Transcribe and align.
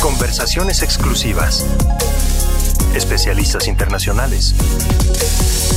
Conversaciones 0.00 0.82
exclusivas. 0.82 1.66
Especialistas 2.94 3.66
internacionales. 3.66 4.54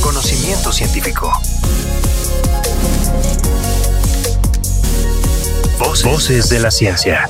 Conocimiento 0.00 0.72
científico. 0.72 1.32
Voces, 6.04 6.48
de 6.48 6.60
la 6.60 6.70
ciencia. 6.70 7.28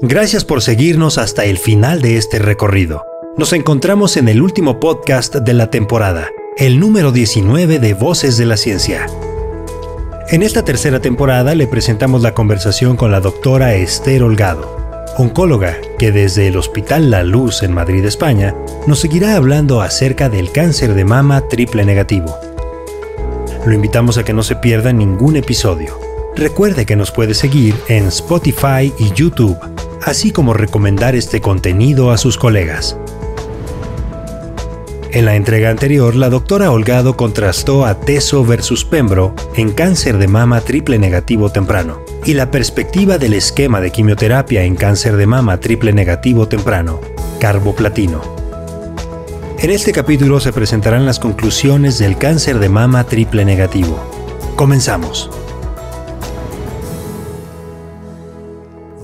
Gracias 0.00 0.44
por 0.44 0.62
seguirnos 0.62 1.18
hasta 1.18 1.44
el 1.44 1.58
final 1.58 2.02
de 2.02 2.16
este 2.16 2.38
recorrido. 2.38 3.04
Nos 3.36 3.52
encontramos 3.52 4.16
en 4.16 4.28
el 4.28 4.42
último 4.42 4.80
podcast 4.80 5.36
de 5.36 5.52
la 5.54 5.70
temporada, 5.70 6.28
el 6.56 6.80
número 6.80 7.12
19 7.12 7.78
de 7.78 7.94
Voces 7.94 8.36
de 8.36 8.46
la 8.46 8.56
Ciencia. 8.56 9.06
En 10.32 10.42
esta 10.42 10.64
tercera 10.64 10.98
temporada 10.98 11.54
le 11.54 11.66
presentamos 11.66 12.22
la 12.22 12.32
conversación 12.32 12.96
con 12.96 13.12
la 13.12 13.20
doctora 13.20 13.74
Esther 13.74 14.22
Holgado, 14.22 15.04
oncóloga 15.18 15.76
que 15.98 16.10
desde 16.10 16.48
el 16.48 16.56
Hospital 16.56 17.10
La 17.10 17.22
Luz 17.22 17.62
en 17.62 17.74
Madrid, 17.74 18.02
España, 18.06 18.54
nos 18.86 19.00
seguirá 19.00 19.36
hablando 19.36 19.82
acerca 19.82 20.30
del 20.30 20.50
cáncer 20.50 20.94
de 20.94 21.04
mama 21.04 21.42
triple 21.50 21.84
negativo. 21.84 22.34
Lo 23.66 23.74
invitamos 23.74 24.16
a 24.16 24.24
que 24.24 24.32
no 24.32 24.42
se 24.42 24.56
pierda 24.56 24.90
ningún 24.94 25.36
episodio. 25.36 26.00
Recuerde 26.34 26.86
que 26.86 26.96
nos 26.96 27.10
puede 27.10 27.34
seguir 27.34 27.74
en 27.88 28.06
Spotify 28.06 28.90
y 28.98 29.12
YouTube, 29.12 29.58
así 30.02 30.32
como 30.32 30.54
recomendar 30.54 31.14
este 31.14 31.42
contenido 31.42 32.10
a 32.10 32.16
sus 32.16 32.38
colegas. 32.38 32.96
En 35.12 35.26
la 35.26 35.36
entrega 35.36 35.68
anterior, 35.68 36.16
la 36.16 36.30
doctora 36.30 36.70
Holgado 36.70 37.18
contrastó 37.18 37.84
a 37.84 38.00
Teso 38.00 38.46
versus 38.46 38.86
Pembro 38.86 39.34
en 39.56 39.70
cáncer 39.70 40.16
de 40.16 40.26
mama 40.26 40.62
triple 40.62 40.98
negativo 40.98 41.50
temprano 41.52 42.00
y 42.24 42.32
la 42.32 42.50
perspectiva 42.50 43.18
del 43.18 43.34
esquema 43.34 43.82
de 43.82 43.90
quimioterapia 43.90 44.62
en 44.62 44.74
cáncer 44.74 45.16
de 45.16 45.26
mama 45.26 45.60
triple 45.60 45.92
negativo 45.92 46.48
temprano, 46.48 46.98
carboplatino. 47.40 48.22
En 49.58 49.68
este 49.70 49.92
capítulo 49.92 50.40
se 50.40 50.50
presentarán 50.50 51.04
las 51.04 51.20
conclusiones 51.20 51.98
del 51.98 52.16
cáncer 52.16 52.58
de 52.58 52.70
mama 52.70 53.04
triple 53.04 53.44
negativo. 53.44 54.02
Comenzamos. 54.56 55.30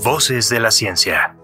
Voces 0.03 0.49
de 0.49 0.59
la 0.59 0.71
ciencia. 0.71 1.38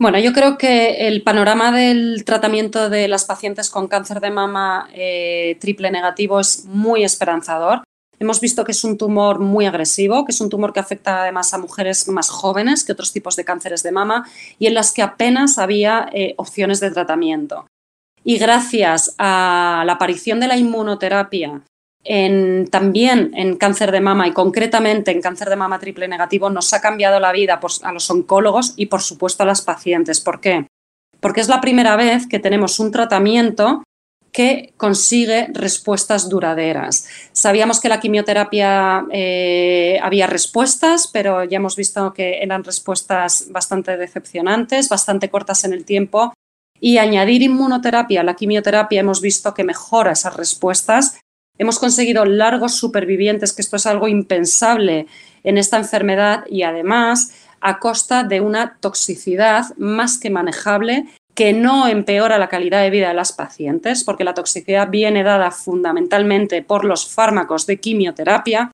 Bueno, 0.00 0.20
yo 0.20 0.32
creo 0.32 0.58
que 0.58 1.08
el 1.08 1.22
panorama 1.22 1.72
del 1.72 2.24
tratamiento 2.24 2.88
de 2.88 3.08
las 3.08 3.24
pacientes 3.24 3.68
con 3.68 3.88
cáncer 3.88 4.20
de 4.20 4.30
mama 4.30 4.88
eh, 4.94 5.56
triple 5.60 5.90
negativo 5.90 6.38
es 6.38 6.66
muy 6.66 7.02
esperanzador. 7.02 7.82
Hemos 8.20 8.40
visto 8.40 8.64
que 8.64 8.70
es 8.70 8.84
un 8.84 8.96
tumor 8.96 9.40
muy 9.40 9.66
agresivo, 9.66 10.24
que 10.24 10.30
es 10.30 10.40
un 10.40 10.50
tumor 10.50 10.72
que 10.72 10.78
afecta 10.78 11.22
además 11.22 11.52
a 11.52 11.58
mujeres 11.58 12.06
más 12.08 12.30
jóvenes 12.30 12.84
que 12.84 12.92
otros 12.92 13.12
tipos 13.12 13.34
de 13.34 13.44
cánceres 13.44 13.82
de 13.82 13.90
mama 13.90 14.24
y 14.60 14.68
en 14.68 14.74
las 14.74 14.92
que 14.92 15.02
apenas 15.02 15.58
había 15.58 16.08
eh, 16.12 16.34
opciones 16.36 16.78
de 16.78 16.92
tratamiento. 16.92 17.66
Y 18.22 18.38
gracias 18.38 19.16
a 19.18 19.82
la 19.84 19.94
aparición 19.94 20.38
de 20.38 20.48
la 20.48 20.56
inmunoterapia 20.56 21.62
también 22.04 23.32
en 23.34 23.56
cáncer 23.56 23.92
de 23.92 24.00
mama 24.00 24.26
y 24.26 24.32
concretamente 24.32 25.10
en 25.10 25.20
cáncer 25.20 25.50
de 25.50 25.56
mama 25.56 25.78
triple 25.78 26.08
negativo 26.08 26.48
nos 26.48 26.72
ha 26.72 26.80
cambiado 26.80 27.20
la 27.20 27.32
vida 27.32 27.60
a 27.82 27.92
los 27.92 28.10
oncólogos 28.10 28.72
y 28.76 28.86
por 28.86 29.02
supuesto 29.02 29.42
a 29.42 29.46
las 29.46 29.62
pacientes. 29.62 30.20
¿Por 30.20 30.40
qué? 30.40 30.66
Porque 31.20 31.40
es 31.40 31.48
la 31.48 31.60
primera 31.60 31.96
vez 31.96 32.26
que 32.26 32.38
tenemos 32.38 32.78
un 32.78 32.92
tratamiento 32.92 33.82
que 34.32 34.72
consigue 34.76 35.48
respuestas 35.52 36.28
duraderas. 36.28 37.08
Sabíamos 37.32 37.80
que 37.80 37.88
la 37.88 38.00
quimioterapia 38.00 39.04
eh, 39.10 39.98
había 40.02 40.26
respuestas, 40.26 41.08
pero 41.12 41.44
ya 41.44 41.56
hemos 41.56 41.76
visto 41.76 42.12
que 42.12 42.42
eran 42.42 42.62
respuestas 42.62 43.46
bastante 43.50 43.96
decepcionantes, 43.96 44.88
bastante 44.88 45.28
cortas 45.30 45.64
en 45.64 45.72
el 45.72 45.84
tiempo. 45.84 46.32
Y 46.80 46.98
añadir 46.98 47.42
inmunoterapia 47.42 48.20
a 48.20 48.24
la 48.24 48.34
quimioterapia 48.34 49.00
hemos 49.00 49.20
visto 49.20 49.52
que 49.54 49.64
mejora 49.64 50.12
esas 50.12 50.36
respuestas 50.36 51.18
Hemos 51.58 51.78
conseguido 51.78 52.24
largos 52.24 52.76
supervivientes, 52.76 53.52
que 53.52 53.62
esto 53.62 53.76
es 53.76 53.86
algo 53.86 54.08
impensable 54.08 55.06
en 55.42 55.58
esta 55.58 55.76
enfermedad 55.76 56.44
y 56.48 56.62
además 56.62 57.32
a 57.60 57.80
costa 57.80 58.22
de 58.22 58.40
una 58.40 58.78
toxicidad 58.80 59.64
más 59.76 60.18
que 60.18 60.30
manejable 60.30 61.06
que 61.34 61.52
no 61.52 61.86
empeora 61.86 62.38
la 62.38 62.48
calidad 62.48 62.82
de 62.82 62.90
vida 62.90 63.08
de 63.08 63.14
las 63.14 63.32
pacientes, 63.32 64.02
porque 64.02 64.24
la 64.24 64.34
toxicidad 64.34 64.88
viene 64.88 65.22
dada 65.22 65.52
fundamentalmente 65.52 66.62
por 66.62 66.84
los 66.84 67.08
fármacos 67.08 67.64
de 67.66 67.78
quimioterapia. 67.78 68.72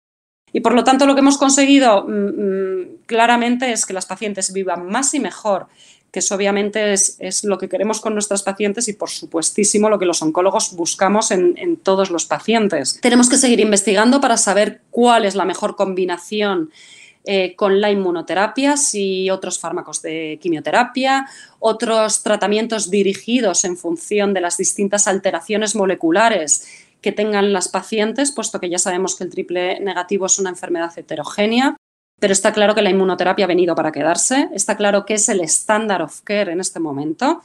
Y 0.51 0.61
por 0.61 0.75
lo 0.75 0.85
tanto 0.85 1.05
lo 1.05 1.15
que 1.15 1.21
hemos 1.21 1.37
conseguido 1.37 2.05
mm, 2.05 2.11
mm, 2.11 2.87
claramente 3.07 3.71
es 3.71 3.85
que 3.85 3.93
las 3.93 4.07
pacientes 4.07 4.53
vivan 4.53 4.87
más 4.87 5.13
y 5.13 5.21
mejor 5.21 5.67
que 6.15 6.21
eso 6.21 6.37
obviamente 6.37 6.93
es, 6.93 7.43
lo 7.43 7.59
que 7.59 7.69
queremos 7.69 8.01
con 8.01 8.13
nuestras 8.13 8.45
pacientes 8.45 8.87
y 8.87 8.93
por 8.93 9.11
supuestísimo 9.11 9.91
lo 9.91 9.99
que 9.99 10.07
los 10.07 10.23
oncólogos 10.23 10.77
buscamos 10.77 11.33
en, 11.33 11.77
todos 11.79 12.13
los 12.13 12.25
pacientes. 12.25 13.01
Tenemos 13.01 13.29
que 13.29 13.37
seguir 13.37 13.59
investigando 13.59 14.21
para 14.21 14.37
saber 14.37 14.83
cuál 14.93 15.25
es 15.25 15.35
la 15.35 15.45
mejor 15.45 15.75
combinación 15.75 16.71
eh, 17.25 17.57
con 17.57 17.81
la 17.81 17.91
inmunoterapia, 17.91 18.77
y 18.93 19.29
otros 19.31 19.59
fármacos 19.59 20.03
de 20.03 20.39
quimioterapia, 20.41 21.27
otros 21.59 22.23
tratamientos 22.23 22.93
dirigidos 22.93 23.65
en 23.65 23.77
función 23.77 24.35
de 24.35 24.41
las 24.41 24.57
distintas 24.57 25.09
alteraciones 25.09 25.75
moleculares 25.75 26.69
que 27.01 27.11
tengan 27.11 27.53
las 27.53 27.67
pacientes, 27.67 28.31
puesto 28.31 28.61
que 28.61 28.71
ya 28.71 28.79
sabemos 28.79 29.17
que 29.17 29.25
el 29.25 29.31
triple 29.31 29.81
negativo 29.81 30.27
es 30.27 30.39
una 30.39 30.51
enfermedad 30.51 30.97
heterogénea. 30.97 31.77
Pero 32.25 32.33
está 32.33 32.55
claro 32.55 32.75
que 32.75 32.81
la 32.81 32.89
inmunoterapia 32.89 33.45
ha 33.45 33.49
venido 33.49 33.75
para 33.75 33.93
quedarse, 33.93 34.49
está 34.55 34.79
claro 34.79 35.05
que 35.05 35.13
es 35.13 35.29
el 35.29 35.41
estándar 35.41 36.01
of 36.01 36.23
care 36.23 36.53
en 36.53 36.59
este 36.59 36.81
momento. 36.81 37.43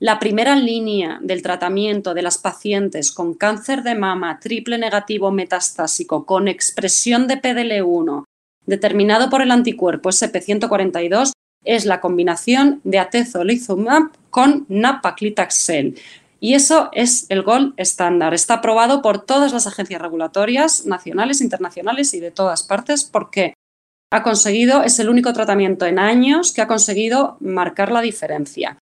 La 0.00 0.18
primera 0.18 0.56
línea 0.56 1.20
del 1.22 1.42
tratamiento 1.42 2.12
de 2.12 2.22
las 2.22 2.36
pacientes 2.36 3.12
con 3.12 3.34
cáncer 3.34 3.84
de 3.84 3.94
mama 3.94 4.40
triple 4.40 4.78
negativo 4.78 5.30
metastásico 5.30 6.26
con 6.26 6.48
expresión 6.48 7.28
de 7.28 7.40
PDL1 7.40 8.24
determinado 8.66 9.30
por 9.30 9.42
el 9.42 9.52
anticuerpo 9.52 10.08
SP142 10.08 11.30
es 11.64 11.84
la 11.86 12.00
combinación 12.00 12.80
de 12.82 12.98
atezolizumab 12.98 14.10
con 14.30 14.66
napaclitaxel. 14.68 16.00
Y 16.40 16.54
eso 16.54 16.88
es 16.90 17.26
el 17.28 17.44
gold 17.44 17.74
estándar. 17.76 18.34
Está 18.34 18.54
aprobado 18.54 19.02
por 19.02 19.24
todas 19.24 19.52
las 19.52 19.68
agencias 19.68 20.02
regulatorias 20.02 20.84
nacionales, 20.84 21.40
internacionales 21.40 22.12
y 22.12 22.18
de 22.18 22.32
todas 22.32 22.64
partes 22.64 23.04
porque 23.04 23.54
ha 24.12 24.22
conseguido, 24.22 24.82
es 24.82 24.98
el 24.98 25.08
único 25.08 25.32
tratamiento 25.32 25.86
en 25.86 25.98
años 25.98 26.52
que 26.52 26.62
ha 26.62 26.66
conseguido 26.66 27.36
marcar 27.40 27.90
la 27.90 28.00
diferencia. 28.00 28.78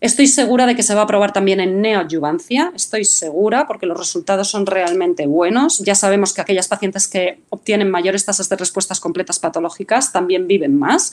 Estoy 0.00 0.26
segura 0.26 0.66
de 0.66 0.76
que 0.76 0.82
se 0.82 0.94
va 0.94 1.02
a 1.02 1.06
probar 1.06 1.32
también 1.32 1.58
en 1.58 1.80
neoadyuvancia, 1.80 2.70
estoy 2.74 3.04
segura 3.06 3.66
porque 3.66 3.86
los 3.86 3.98
resultados 3.98 4.48
son 4.48 4.66
realmente 4.66 5.26
buenos. 5.26 5.78
Ya 5.78 5.94
sabemos 5.94 6.34
que 6.34 6.42
aquellas 6.42 6.68
pacientes 6.68 7.08
que 7.08 7.40
obtienen 7.48 7.90
mayores 7.90 8.24
tasas 8.26 8.48
de 8.50 8.56
respuestas 8.56 9.00
completas 9.00 9.38
patológicas 9.38 10.12
también 10.12 10.46
viven 10.46 10.78
más 10.78 11.12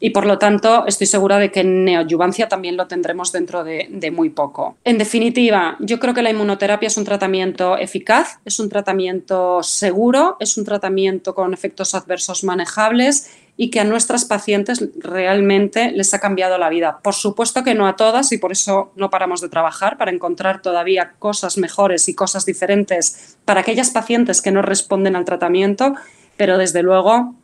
y 0.00 0.10
por 0.10 0.26
lo 0.26 0.38
tanto 0.38 0.86
estoy 0.86 1.06
segura 1.06 1.38
de 1.38 1.52
que 1.52 1.60
en 1.60 1.84
neoadyuvancia 1.84 2.48
también 2.48 2.76
lo 2.76 2.88
tendremos 2.88 3.30
dentro 3.30 3.62
de, 3.62 3.86
de, 3.90 4.10
muy 4.10 4.30
poco. 4.30 4.76
En 4.82 4.98
definitiva, 4.98 5.76
yo 5.78 6.00
creo 6.00 6.14
que 6.14 6.22
la 6.22 6.30
inmunoterapia 6.30 6.86
es 6.86 6.96
un 6.96 7.04
tratamiento 7.04 7.76
eficaz, 7.76 8.40
es 8.44 8.58
un 8.58 8.70
tratamiento 8.70 9.62
seguro, 9.62 10.36
es 10.40 10.56
un 10.56 10.64
tratamiento 10.64 11.34
con 11.34 11.52
efectos 11.52 11.94
adversos 11.94 12.42
manejables 12.42 13.30
y 13.60 13.70
que 13.70 13.80
a 13.80 13.84
nuestras 13.84 14.24
pacientes 14.24 14.82
realmente 14.96 15.92
les 15.92 16.14
ha 16.14 16.18
cambiado 16.18 16.56
la 16.56 16.70
vida. 16.70 17.00
Por 17.02 17.12
supuesto 17.12 17.62
que 17.62 17.74
no 17.74 17.86
a 17.86 17.94
todas 17.94 18.32
y 18.32 18.38
por 18.38 18.52
eso 18.52 18.90
no 18.96 19.10
paramos 19.10 19.42
de 19.42 19.50
trabajar 19.50 19.98
para 19.98 20.10
encontrar 20.10 20.62
todavía 20.62 21.12
cosas 21.18 21.58
mejores 21.58 22.08
y 22.08 22.14
cosas 22.14 22.46
diferentes 22.46 23.36
para 23.44 23.60
aquellas 23.60 23.90
pacientes 23.90 24.40
que 24.40 24.50
no 24.50 24.62
responden 24.62 25.14
al 25.14 25.26
tratamiento, 25.26 25.94
pero 26.38 26.56
desde 26.56 26.82
luego 26.82 27.34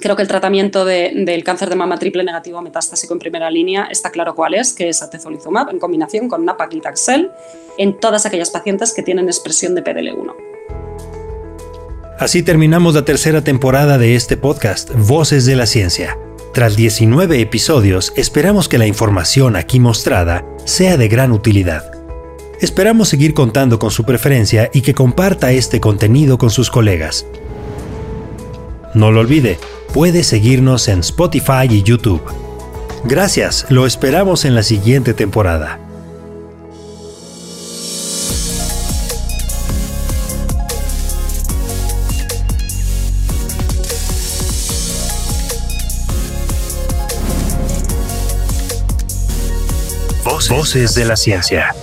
Creo 0.00 0.16
que 0.16 0.22
el 0.22 0.28
tratamiento 0.28 0.86
del 0.86 1.44
cáncer 1.44 1.68
de 1.68 1.76
mama 1.76 1.98
triple 1.98 2.24
negativo 2.24 2.62
metastásico 2.62 3.12
en 3.12 3.18
primera 3.18 3.50
línea 3.50 3.86
está 3.90 4.10
claro 4.10 4.34
cuál 4.34 4.54
es, 4.54 4.72
que 4.72 4.88
es 4.88 5.02
atezolizumab 5.02 5.68
en 5.68 5.78
combinación 5.78 6.28
con 6.28 6.46
napaclitaxel 6.46 7.30
en 7.76 8.00
todas 8.00 8.24
aquellas 8.24 8.50
pacientes 8.50 8.94
que 8.94 9.02
tienen 9.02 9.26
expresión 9.26 9.74
de 9.74 9.84
PDL1. 9.84 10.34
Así 12.18 12.42
terminamos 12.42 12.94
la 12.94 13.04
tercera 13.04 13.44
temporada 13.44 13.98
de 13.98 14.14
este 14.14 14.38
podcast, 14.38 14.90
Voces 14.94 15.44
de 15.44 15.56
la 15.56 15.66
Ciencia. 15.66 16.18
Tras 16.54 16.76
19 16.76 17.40
episodios, 17.40 18.12
esperamos 18.16 18.68
que 18.68 18.78
la 18.78 18.86
información 18.86 19.54
aquí 19.54 19.80
mostrada 19.80 20.46
sea 20.64 20.96
de 20.96 21.08
gran 21.08 21.30
utilidad. 21.30 21.92
Esperamos 22.60 23.08
seguir 23.08 23.34
contando 23.34 23.78
con 23.78 23.90
su 23.90 24.04
preferencia 24.04 24.70
y 24.72 24.80
que 24.80 24.94
comparta 24.94 25.52
este 25.52 25.78
contenido 25.80 26.38
con 26.38 26.50
sus 26.50 26.70
colegas. 26.70 27.26
No 28.92 29.12
lo 29.12 29.20
olvide, 29.20 29.58
puedes 29.92 30.26
seguirnos 30.26 30.88
en 30.88 31.00
Spotify 31.00 31.66
y 31.68 31.82
YouTube. 31.82 32.22
Gracias, 33.04 33.66
lo 33.70 33.86
esperamos 33.86 34.44
en 34.44 34.54
la 34.54 34.62
siguiente 34.62 35.14
temporada. 35.14 35.80
Voces, 50.24 50.50
Voces 50.50 50.94
de 50.94 51.04
la 51.04 51.16
Ciencia. 51.16 51.74